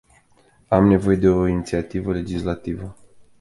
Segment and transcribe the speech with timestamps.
[0.71, 2.95] Avem nevoie de o inițiativă legislativă.